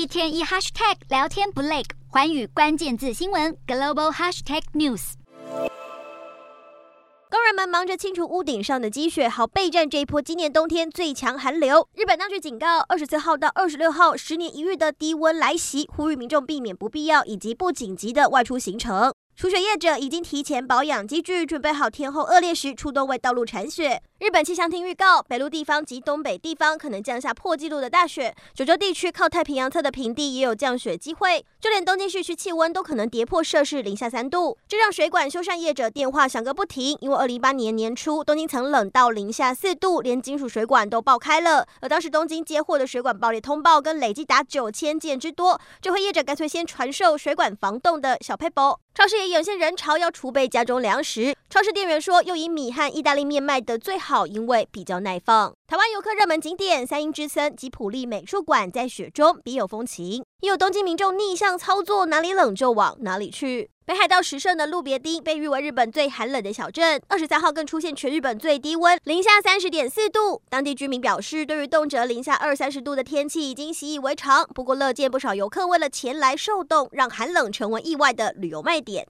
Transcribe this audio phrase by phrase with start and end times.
[0.00, 5.12] 一天一 hashtag 聊天不累，环宇关键字新闻 global hashtag news。
[7.28, 11.86] 工人们忙着清除屋顶上的积雪，好备战这一波今年冬天最强寒流。
[11.92, 19.12] 日本当局警告，二十四号到二十六号，十年一遇的低温来袭，呼吁民众避免不必要以及不紧急的外出行程。
[19.40, 24.02] 除雪业者已经提前保养机具，准备好天候恶劣时出动为道路铲雪。
[24.18, 36.94] 日本气象厅预告，北陆地方及东北地方可能降下破纪录的大雪，九州地区靠太平洋侧的平地也有降雪机会，就连东京市区气温都可能跌破摄氏零下三度，这让水管修缮业者电话响个不停。
[37.00, 48.78] 因为二零一八年年初东京曾冷到零下四度，连金属水管都爆开了，而当时东京接获的水管爆裂通报跟累计达九千件之多，这回业者干脆先传授水管防冻的小撇步。
[49.00, 51.34] 超市也涌现人潮，要储备家中粮食。
[51.48, 55.54] 超市店员说，又以米和意大利面卖的最好，因为比较耐放。
[55.66, 63.70] 台湾游客热门景点三英之森及普利美术馆在雪中别有风情，也有东京民众逆向操作，哪里冷就往哪里去。
[63.90, 70.40] 北海道十胜的鹿别町被誉为日本最寒冷的小镇，二十三号更出现全日本最低温零下三十点四度。
[70.48, 79.04] 当地居民表示，对于动辄零下二三十度的天气已经习以为常，不过乐见不少游客为了前来受冻，让寒冷成为意外的旅游卖点。